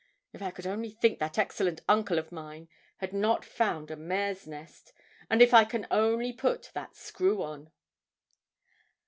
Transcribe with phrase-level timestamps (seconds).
[0.33, 4.47] If I could only think that excellent uncle of mine had not found a mare's
[4.47, 4.93] nest!
[5.29, 7.69] And if I can only put that screw on!'